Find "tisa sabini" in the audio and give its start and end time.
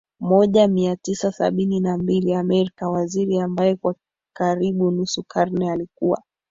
0.95-1.79